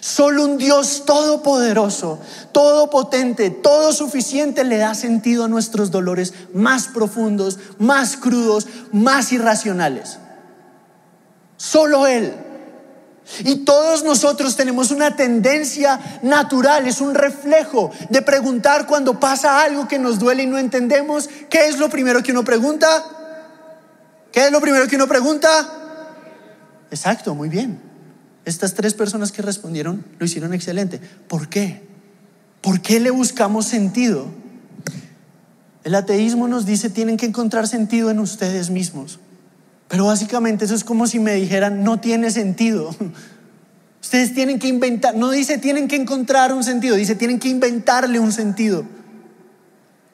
[0.02, 2.20] Solo un Dios todopoderoso,
[2.52, 10.20] todopotente, todo suficiente le da sentido a nuestros dolores más profundos, más crudos, más irracionales.
[11.56, 12.34] Solo Él
[13.44, 19.88] Y todos nosotros tenemos una tendencia natural, es un reflejo de preguntar cuando pasa algo
[19.88, 23.04] que nos duele y no entendemos, ¿qué es lo primero que uno pregunta?
[24.32, 25.50] ¿Qué es lo primero que uno pregunta?
[26.92, 27.80] Exacto, muy bien.
[28.46, 31.00] Estas tres personas que respondieron lo hicieron excelente.
[31.28, 31.82] ¿Por qué?
[32.62, 34.28] ¿Por qué le buscamos sentido?
[35.84, 39.20] El ateísmo nos dice tienen que encontrar sentido en ustedes mismos.
[39.94, 42.96] Pero básicamente eso es como si me dijeran no tiene sentido.
[44.02, 48.20] Ustedes tienen que inventar, no dice tienen que encontrar un sentido, dice tienen que inventarle
[48.20, 48.86] un sentido.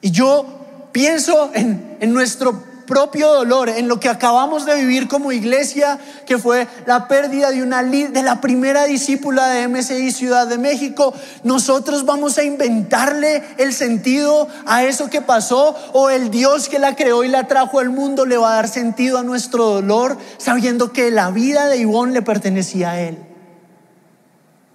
[0.02, 5.30] Y yo pienso en, en nuestro propio dolor, en lo que acabamos de vivir como
[5.30, 10.58] iglesia, que fue la pérdida de una de la primera discípula de MCI Ciudad de
[10.58, 16.80] México, nosotros vamos a inventarle el sentido a eso que pasó o el Dios que
[16.80, 20.18] la creó y la trajo al mundo le va a dar sentido a nuestro dolor,
[20.38, 23.18] sabiendo que la vida de Ivonne le pertenecía a él.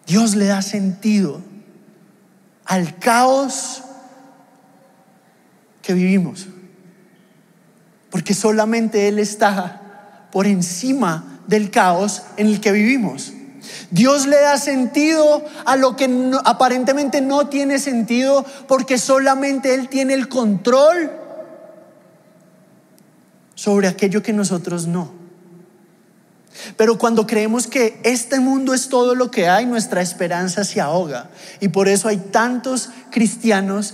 [0.08, 1.42] Dios le da sentido
[2.64, 3.84] al caos
[5.82, 6.48] que vivimos
[8.16, 13.34] porque solamente Él está por encima del caos en el que vivimos.
[13.92, 20.14] Dios le da sentido a lo que aparentemente no tiene sentido porque solamente Él tiene
[20.14, 21.12] el control
[23.54, 25.12] sobre aquello que nosotros no.
[26.78, 31.32] Pero cuando creemos que este mundo es todo lo que hay, nuestra esperanza se ahoga.
[31.60, 33.94] Y por eso hay tantos cristianos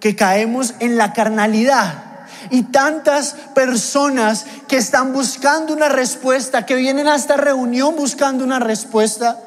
[0.00, 2.10] que caemos en la carnalidad
[2.50, 8.58] y tantas personas que están buscando una respuesta, que vienen a esta reunión buscando una
[8.58, 9.40] respuesta.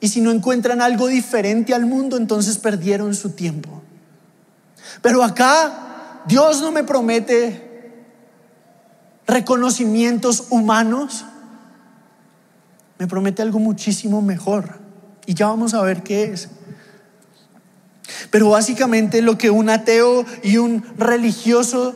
[0.00, 3.82] Y si no encuentran algo diferente al mundo, entonces perdieron su tiempo.
[5.02, 7.68] Pero acá Dios no me promete
[9.26, 11.24] reconocimientos humanos,
[12.98, 14.78] me promete algo muchísimo mejor.
[15.26, 16.48] Y ya vamos a ver qué es.
[18.30, 21.94] Pero básicamente lo que un ateo y un religioso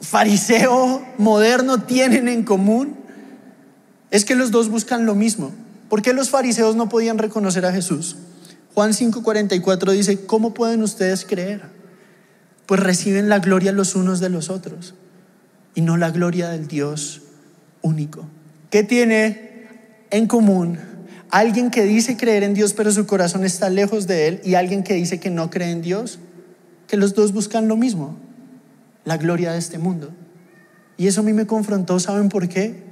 [0.00, 2.96] fariseo moderno tienen en común
[4.10, 5.52] es que los dos buscan lo mismo.
[5.88, 8.16] ¿Por qué los fariseos no podían reconocer a Jesús?
[8.74, 11.62] Juan 5:44 dice, ¿cómo pueden ustedes creer?
[12.66, 14.94] Pues reciben la gloria los unos de los otros
[15.74, 17.22] y no la gloria del Dios
[17.82, 18.26] único.
[18.70, 19.68] ¿Qué tiene
[20.10, 20.78] en común
[21.30, 24.82] Alguien que dice creer en Dios pero su corazón está lejos de Él y alguien
[24.82, 26.18] que dice que no cree en Dios,
[26.86, 28.16] que los dos buscan lo mismo,
[29.04, 30.12] la gloria de este mundo.
[30.96, 32.82] Y eso a mí me confrontó, ¿saben por qué?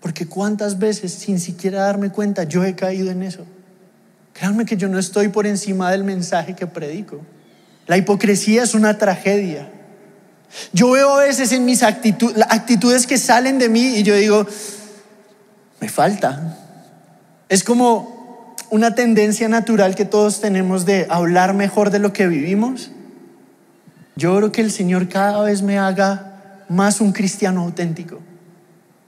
[0.00, 3.44] Porque cuántas veces sin siquiera darme cuenta yo he caído en eso.
[4.32, 7.20] Créanme que yo no estoy por encima del mensaje que predico.
[7.88, 9.68] La hipocresía es una tragedia.
[10.72, 14.46] Yo veo a veces en mis actitudes que salen de mí y yo digo,
[15.80, 16.67] me falta,
[17.48, 22.90] es como una tendencia natural que todos tenemos de hablar mejor de lo que vivimos.
[24.16, 28.18] Yo creo que el Señor cada vez me haga más un cristiano auténtico.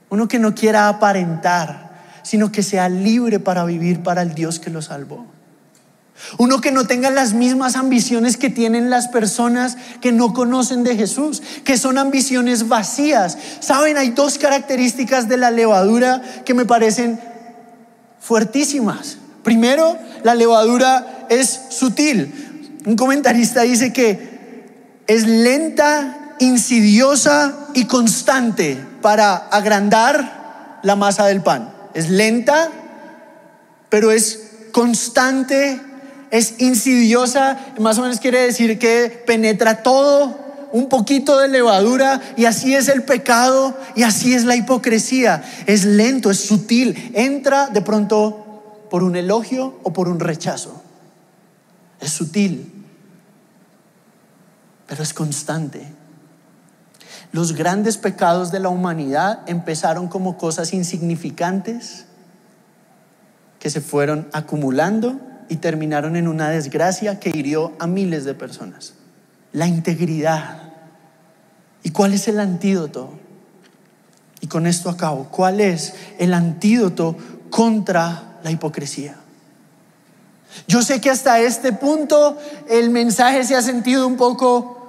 [0.09, 1.91] Uno que no quiera aparentar,
[2.23, 5.25] sino que sea libre para vivir para el Dios que lo salvó.
[6.37, 10.95] Uno que no tenga las mismas ambiciones que tienen las personas que no conocen de
[10.95, 13.37] Jesús, que son ambiciones vacías.
[13.59, 17.19] Saben, hay dos características de la levadura que me parecen
[18.21, 19.17] fuertísimas.
[19.43, 22.79] Primero, la levadura es sutil.
[22.85, 24.63] Un comentarista dice que
[25.07, 31.73] es lenta, insidiosa y constante para agrandar la masa del pan.
[31.93, 32.69] Es lenta,
[33.89, 35.81] pero es constante,
[36.31, 42.45] es insidiosa, más o menos quiere decir que penetra todo, un poquito de levadura y
[42.45, 45.43] así es el pecado y así es la hipocresía.
[45.65, 50.81] Es lento, es sutil, entra de pronto por un elogio o por un rechazo.
[51.99, 52.71] Es sutil,
[54.87, 55.87] pero es constante.
[57.31, 62.05] Los grandes pecados de la humanidad empezaron como cosas insignificantes
[63.59, 68.95] que se fueron acumulando y terminaron en una desgracia que hirió a miles de personas
[69.53, 70.61] la integridad.
[71.83, 73.09] ¿Y cuál es el antídoto?
[74.39, 75.25] Y con esto acabo.
[75.25, 77.15] ¿Cuál es el antídoto
[77.49, 79.15] contra la hipocresía?
[80.67, 82.37] Yo sé que hasta este punto
[82.69, 84.80] el mensaje se ha sentido un poco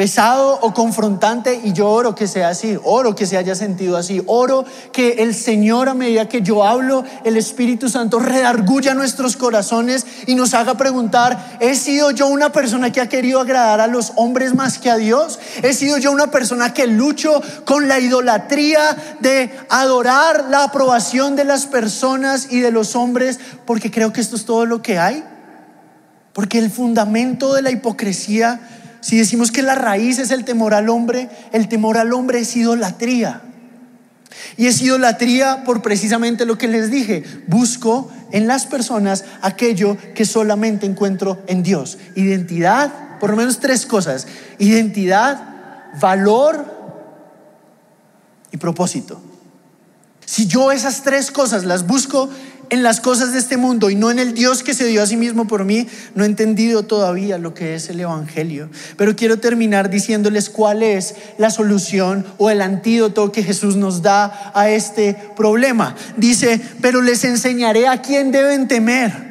[0.00, 4.22] pesado o confrontante y yo oro que sea así, oro que se haya sentido así,
[4.24, 10.06] oro que el Señor a medida que yo hablo, el Espíritu Santo redarguya nuestros corazones
[10.26, 14.14] y nos haga preguntar, ¿he sido yo una persona que ha querido agradar a los
[14.16, 15.38] hombres más que a Dios?
[15.62, 21.44] ¿He sido yo una persona que lucho con la idolatría de adorar la aprobación de
[21.44, 25.22] las personas y de los hombres porque creo que esto es todo lo que hay?
[26.32, 28.60] Porque el fundamento de la hipocresía
[29.00, 32.54] si decimos que la raíz es el temor al hombre, el temor al hombre es
[32.56, 33.42] idolatría.
[34.56, 37.24] Y es idolatría por precisamente lo que les dije.
[37.46, 41.98] Busco en las personas aquello que solamente encuentro en Dios.
[42.14, 44.26] Identidad, por lo menos tres cosas.
[44.58, 45.40] Identidad,
[46.00, 46.66] valor
[48.52, 49.20] y propósito.
[50.26, 52.28] Si yo esas tres cosas las busco
[52.70, 55.06] en las cosas de este mundo y no en el Dios que se dio a
[55.06, 58.70] sí mismo por mí, no he entendido todavía lo que es el Evangelio.
[58.96, 64.52] Pero quiero terminar diciéndoles cuál es la solución o el antídoto que Jesús nos da
[64.54, 65.96] a este problema.
[66.16, 69.30] Dice, pero les enseñaré a quién deben temer.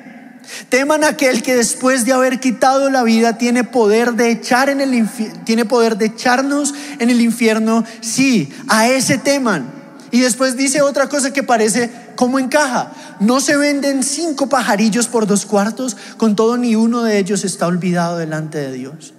[0.68, 4.82] Teman a aquel que después de haber quitado la vida tiene poder de echar en
[4.82, 5.08] el
[5.46, 7.86] tiene poder de echarnos en el infierno.
[8.02, 9.79] Sí, a ese teman.
[10.12, 12.92] Y después dice otra cosa que parece como encaja.
[13.20, 17.68] No se venden cinco pajarillos por dos cuartos, con todo ni uno de ellos está
[17.68, 19.14] olvidado delante de Dios.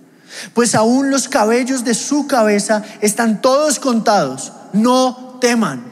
[0.54, 4.52] Pues aún los cabellos de su cabeza están todos contados.
[4.72, 5.84] No teman.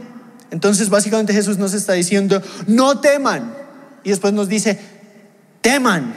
[0.51, 3.55] Entonces básicamente Jesús nos está diciendo, no teman.
[4.03, 4.81] Y después nos dice,
[5.61, 6.15] teman.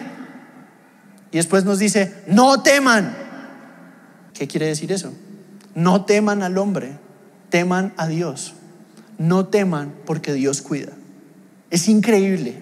[1.32, 3.16] Y después nos dice, no teman.
[4.34, 5.14] ¿Qué quiere decir eso?
[5.76, 6.98] No teman al hombre,
[7.50, 8.56] teman a Dios
[9.22, 10.92] no teman porque Dios cuida.
[11.70, 12.56] Es increíble,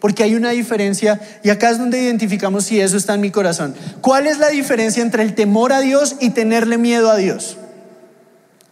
[0.00, 3.74] porque hay una diferencia y acá es donde identificamos si eso está en mi corazón.
[4.00, 7.58] ¿Cuál es la diferencia entre el temor a Dios y tenerle miedo a Dios?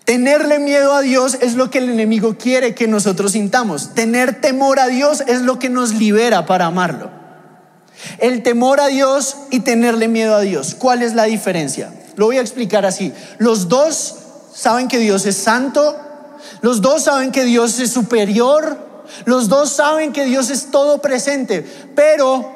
[0.05, 3.95] Tenerle miedo a Dios es lo que el enemigo quiere que nosotros sintamos.
[3.95, 7.11] Tener temor a Dios es lo que nos libera para amarlo.
[8.19, 10.75] El temor a Dios y tenerle miedo a Dios.
[10.75, 11.95] ¿Cuál es la diferencia?
[12.17, 13.13] Lo voy a explicar así.
[13.39, 14.17] Los dos
[14.55, 15.97] saben que Dios es santo
[16.61, 18.95] los dos saben que Dios es superior.
[19.27, 22.53] Los dos saben que Dios es todo presente, pero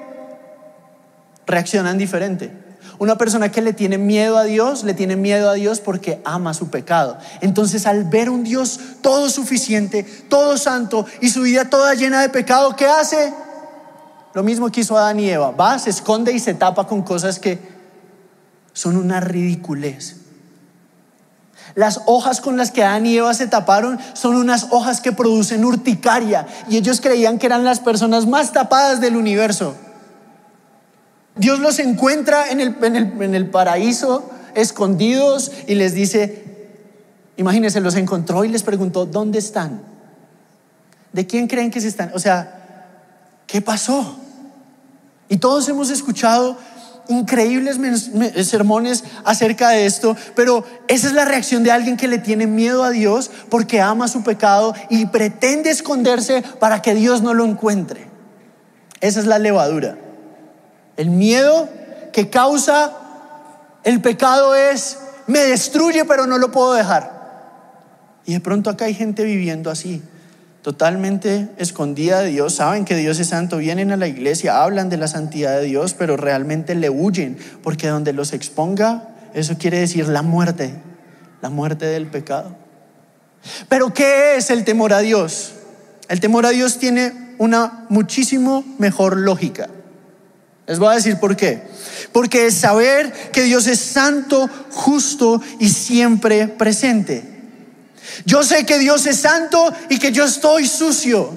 [1.47, 2.51] reaccionan diferente.
[2.99, 6.53] Una persona que le tiene miedo a Dios, le tiene miedo a Dios porque ama
[6.53, 7.17] su pecado.
[7.41, 12.29] Entonces al ver un Dios todo suficiente, todo santo y su vida toda llena de
[12.29, 13.33] pecado, ¿qué hace?
[14.35, 15.53] Lo mismo que hizo Adán y Eva.
[15.53, 17.59] Va, se esconde y se tapa con cosas que
[18.73, 20.18] son una ridiculez.
[21.75, 25.65] Las hojas con las que Adán y Eva se taparon son unas hojas que producen
[25.65, 29.75] urticaria y ellos creían que eran las personas más tapadas del universo.
[31.37, 36.45] Dios los encuentra en el, en el, paraíso escondidos y les dice,
[37.37, 39.81] imagínense, los encontró y les preguntó, ¿dónde están?
[41.13, 42.11] ¿De quién creen que se están?
[42.15, 42.87] O sea,
[43.47, 44.17] ¿qué pasó?
[45.29, 46.57] Y todos hemos escuchado
[47.09, 47.79] increíbles
[48.47, 52.85] sermones acerca de esto, pero esa es la reacción de alguien que le tiene miedo
[52.85, 58.07] a Dios porque ama su pecado y pretende esconderse para que Dios no lo encuentre.
[59.01, 59.97] Esa es la levadura.
[60.97, 61.69] El miedo
[62.13, 62.93] que causa
[63.85, 67.19] el pecado es, me destruye pero no lo puedo dejar.
[68.27, 70.03] Y de pronto acá hay gente viviendo así
[70.63, 74.97] totalmente escondida de Dios, saben que Dios es santo, vienen a la iglesia, hablan de
[74.97, 80.09] la santidad de Dios, pero realmente le huyen, porque donde los exponga, eso quiere decir
[80.09, 80.75] la muerte,
[81.41, 82.57] la muerte del pecado.
[83.69, 85.53] Pero ¿qué es el temor a Dios?
[86.09, 89.69] El temor a Dios tiene una muchísimo mejor lógica.
[90.67, 91.63] Les voy a decir por qué.
[92.13, 97.38] Porque es saber que Dios es santo, justo y siempre presente.
[98.25, 101.37] Yo sé que Dios es santo y que yo estoy sucio.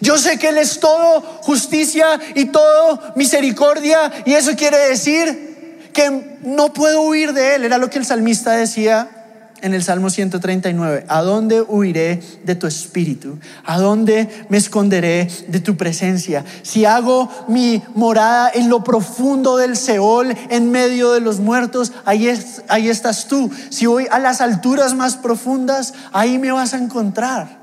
[0.00, 6.38] Yo sé que Él es todo justicia y todo misericordia y eso quiere decir que
[6.42, 7.64] no puedo huir de Él.
[7.64, 9.23] Era lo que el salmista decía
[9.64, 13.38] en el Salmo 139, ¿a dónde huiré de tu espíritu?
[13.64, 16.44] ¿A dónde me esconderé de tu presencia?
[16.62, 22.28] Si hago mi morada en lo profundo del Seol, en medio de los muertos, ahí,
[22.28, 23.50] estás tú.
[23.70, 27.58] Si voy a las alturas más profundas, ahí me vas a encontrar.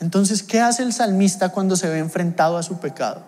[0.00, 3.22] Entonces, ¿qué hace el salmista cuando se ve enfrentado a su pecado?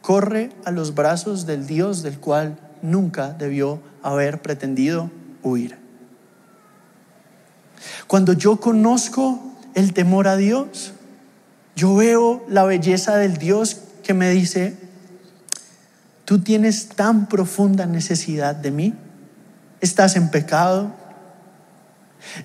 [0.00, 5.10] Corre a los brazos del Dios del cual nunca debió haber pretendido
[5.42, 5.87] huir.
[8.06, 9.40] Cuando yo conozco
[9.74, 10.92] el temor a Dios,
[11.76, 14.76] yo veo la belleza del Dios que me dice,
[16.24, 18.94] tú tienes tan profunda necesidad de mí
[19.80, 20.90] estás en pecado,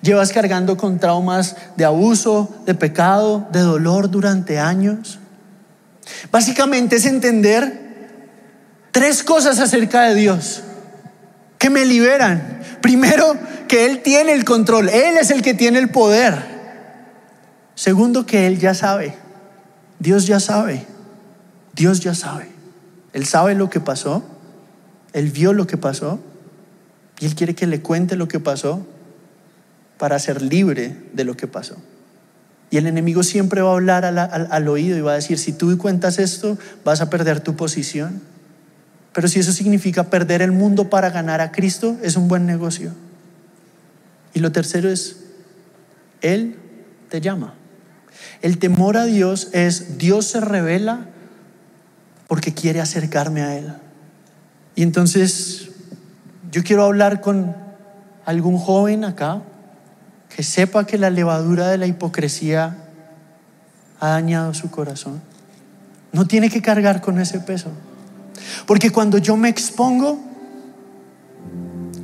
[0.02, 5.18] llevas cargando con traumas de abuso, de pecado, de dolor durante años.
[6.30, 8.08] Básicamente es entender
[8.92, 10.62] tres cosas acerca de Dios
[11.58, 12.62] que me liberan.
[12.84, 13.34] Primero,
[13.66, 16.34] que Él tiene el control, Él es el que tiene el poder.
[17.74, 19.14] Segundo, que Él ya sabe.
[19.98, 20.84] Dios ya sabe.
[21.72, 22.50] Dios ya sabe.
[23.14, 24.22] Él sabe lo que pasó.
[25.14, 26.20] Él vio lo que pasó.
[27.20, 28.86] Y Él quiere que le cuente lo que pasó
[29.96, 31.76] para ser libre de lo que pasó.
[32.68, 35.78] Y el enemigo siempre va a hablar al, oído y va a decir, si tú
[35.78, 38.20] cuentas esto, vas a perder tu posición.
[39.14, 42.92] Pero si eso significa perder el mundo para ganar a Cristo, es un buen negocio.
[44.34, 45.20] Y lo tercero es,
[46.20, 46.56] Él
[47.08, 47.54] te llama.
[48.42, 51.06] El temor a Dios es, Dios se revela
[52.26, 53.72] porque quiere acercarme a Él.
[54.74, 55.70] Y entonces
[56.50, 57.54] yo quiero hablar con
[58.24, 59.42] algún joven acá
[60.34, 62.76] que sepa que la levadura de la hipocresía
[64.00, 65.22] ha dañado su corazón.
[66.12, 67.70] No tiene que cargar con ese peso.
[68.66, 70.20] Porque cuando yo me expongo,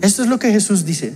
[0.00, 1.14] esto es lo que Jesús dice.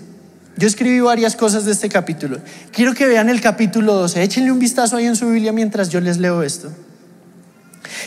[0.57, 2.39] Yo escribí varias cosas de este capítulo.
[2.70, 4.22] Quiero que vean el capítulo 12.
[4.22, 6.70] Échenle un vistazo ahí en su Biblia mientras yo les leo esto.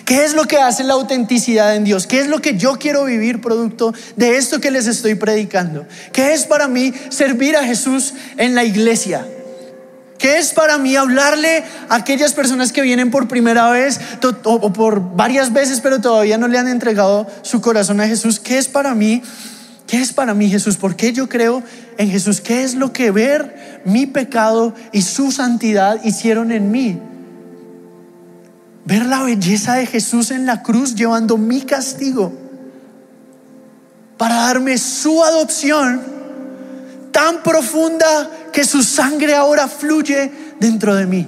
[0.06, 2.08] ¿Qué es lo que hace la autenticidad en Dios?
[2.08, 5.86] ¿Qué es lo que yo quiero vivir producto de esto que les estoy predicando?
[6.14, 9.28] ¿Qué es para mí servir a Jesús en la iglesia?
[10.18, 14.00] ¿Qué es para mí hablarle a aquellas personas que vienen por primera vez
[14.44, 18.40] o por varias veces pero todavía no le han entregado su corazón a Jesús?
[18.40, 19.22] ¿Qué es para mí?
[19.86, 20.76] ¿Qué es para mí Jesús?
[20.76, 21.64] ¿Por qué yo creo
[21.98, 22.42] en Jesús?
[22.42, 27.00] ¿Qué es lo que ver mi pecado y su santidad hicieron en mí?
[28.86, 32.34] Ver la belleza de Jesús en la cruz llevando mi castigo
[34.18, 36.02] para darme su adopción
[37.12, 41.28] tan profunda que su sangre ahora fluye dentro de mí.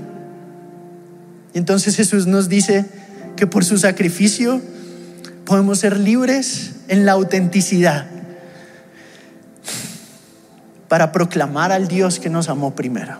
[1.53, 2.87] Y entonces Jesús nos dice
[3.35, 4.59] que por su sacrificio
[5.45, 8.07] podemos ser libres en la autenticidad
[10.87, 13.19] para proclamar al Dios que nos amó primero.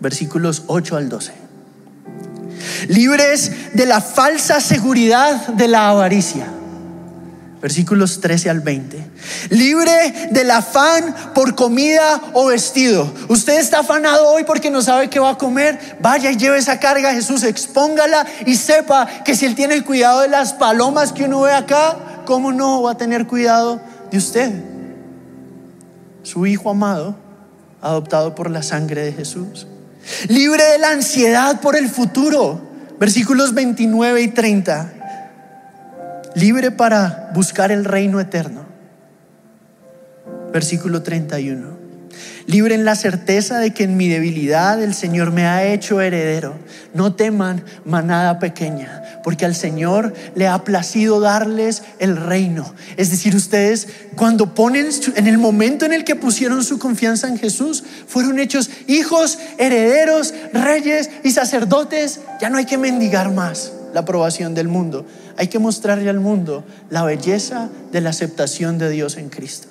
[0.00, 1.32] Versículos 8 al 12
[2.88, 6.48] libres de la falsa seguridad de la avaricia.
[7.66, 8.96] Versículos 13 al 20.
[9.50, 13.12] Libre del afán por comida o vestido.
[13.26, 15.96] Usted está afanado hoy porque no sabe qué va a comer.
[16.00, 19.84] Vaya y lleve esa carga a Jesús, expóngala y sepa que si Él tiene el
[19.84, 23.80] cuidado de las palomas que uno ve acá, ¿cómo no va a tener cuidado
[24.12, 24.52] de usted?
[26.22, 27.16] Su Hijo amado,
[27.82, 29.66] adoptado por la sangre de Jesús.
[30.28, 32.60] Libre de la ansiedad por el futuro.
[33.00, 34.95] Versículos 29 y 30.
[36.36, 38.66] Libre para buscar el reino eterno.
[40.52, 41.78] Versículo 31.
[42.46, 46.58] Libre en la certeza de que en mi debilidad el Señor me ha hecho heredero.
[46.92, 52.70] No teman manada pequeña, porque al Señor le ha placido darles el reino.
[52.98, 57.38] Es decir, ustedes cuando ponen en el momento en el que pusieron su confianza en
[57.38, 62.20] Jesús, fueron hechos hijos, herederos, reyes y sacerdotes.
[62.42, 65.06] Ya no hay que mendigar más la aprobación del mundo.
[65.38, 69.68] Hay que mostrarle al mundo la belleza de la aceptación de Dios en Cristo.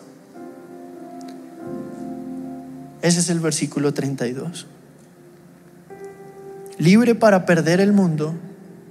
[3.04, 4.66] Ese es el versículo 32.
[6.80, 8.34] Libre para perder el mundo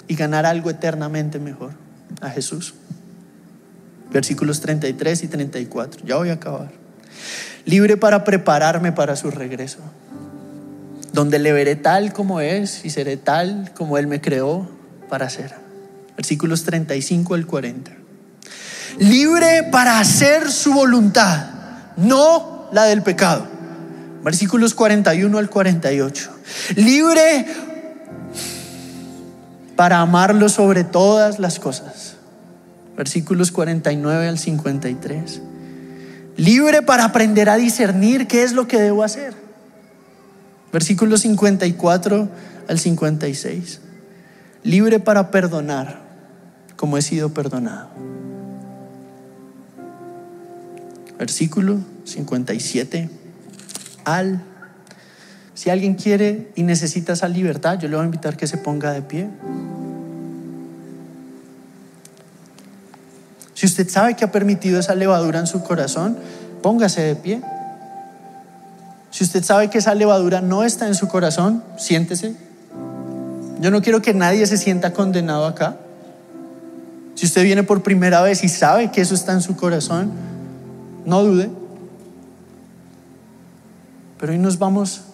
[0.07, 1.72] y ganar algo eternamente mejor,
[2.20, 2.74] a Jesús.
[4.12, 6.07] Versículos 33 y 34.
[6.07, 6.70] Ya voy a acabar.
[7.64, 9.80] Libre para prepararme para su regreso,
[11.12, 14.73] donde le veré tal como es y seré tal como Él me creó
[15.09, 15.55] para ser.
[16.16, 17.90] Versículos 35 al 40.
[18.98, 21.46] Libre para hacer su voluntad,
[21.96, 23.55] no la del pecado
[24.24, 26.30] versículos 41 al 48.
[26.76, 27.46] Libre
[29.76, 32.16] para amarlo sobre todas las cosas.
[32.96, 35.42] Versículos 49 al 53.
[36.36, 39.34] Libre para aprender a discernir qué es lo que debo hacer.
[40.72, 42.28] Versículos 54
[42.66, 43.80] al 56.
[44.64, 46.00] Libre para perdonar
[46.76, 47.88] como he sido perdonado.
[51.18, 53.10] Versículo 57
[54.04, 54.42] al.
[55.54, 58.92] Si alguien quiere y necesita esa libertad, yo le voy a invitar que se ponga
[58.92, 59.28] de pie.
[63.54, 66.18] Si usted sabe que ha permitido esa levadura en su corazón,
[66.62, 67.42] póngase de pie.
[69.10, 72.34] Si usted sabe que esa levadura no está en su corazón, siéntese.
[73.64, 75.78] Yo no quiero que nadie se sienta condenado acá.
[77.14, 80.12] Si usted viene por primera vez y sabe que eso está en su corazón,
[81.06, 81.48] no dude.
[84.20, 85.04] Pero hoy nos vamos,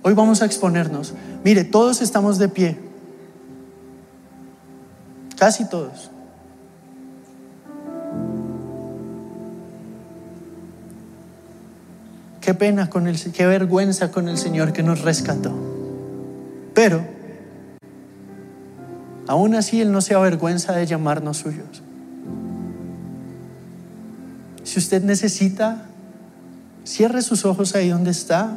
[0.00, 1.12] hoy vamos a exponernos.
[1.44, 2.78] Mire, todos estamos de pie.
[5.36, 6.10] Casi todos.
[12.40, 15.52] Qué pena con el, qué vergüenza con el Señor que nos rescató.
[16.72, 17.13] Pero
[19.26, 21.82] aún así Él no se avergüenza de llamarnos suyos.
[24.62, 25.86] Si usted necesita,
[26.84, 28.56] cierre sus ojos ahí donde está